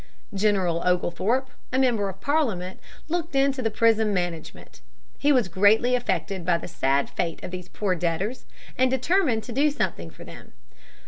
[0.33, 4.81] General Oglethorpe, a member of Parliament, looked into the prison management.
[5.19, 8.47] He was greatly affected by the sad fate of these poor debtors,
[8.79, 10.53] and determined to do something for them.